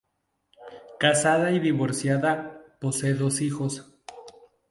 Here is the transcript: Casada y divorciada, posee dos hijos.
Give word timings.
Casada 0.99 1.51
y 1.51 1.59
divorciada, 1.59 2.63
posee 2.79 3.13
dos 3.13 3.39
hijos. 3.41 3.85